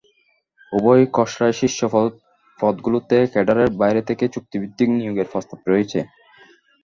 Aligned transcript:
উভয় 0.71 1.03
খসড়ায় 1.15 1.55
শীর্ষ 1.59 1.79
পদগুলোতে 2.59 3.17
ক্যাডারের 3.33 3.69
বাইরে 3.81 4.01
থেকে 4.09 4.23
চুক্তিভিত্তিক 4.33 4.87
নিয়োগের 4.91 5.27
প্রস্তাব 5.31 5.59
রয়েছে। 5.67 5.99